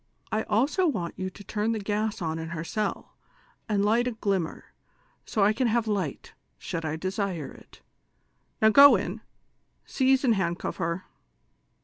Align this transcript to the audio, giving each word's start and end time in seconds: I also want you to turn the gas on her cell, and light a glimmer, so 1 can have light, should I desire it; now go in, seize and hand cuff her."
I 0.31 0.41
also 0.49 0.87
want 0.87 1.13
you 1.15 1.29
to 1.29 1.43
turn 1.43 1.73
the 1.73 1.79
gas 1.79 2.23
on 2.23 2.39
her 2.39 2.63
cell, 2.63 3.13
and 3.69 3.85
light 3.85 4.07
a 4.07 4.13
glimmer, 4.13 4.73
so 5.27 5.41
1 5.43 5.53
can 5.53 5.67
have 5.67 5.85
light, 5.87 6.33
should 6.57 6.83
I 6.83 6.95
desire 6.95 7.51
it; 7.51 7.81
now 8.63 8.69
go 8.69 8.95
in, 8.95 9.21
seize 9.85 10.23
and 10.23 10.33
hand 10.33 10.57
cuff 10.57 10.77
her." 10.77 11.05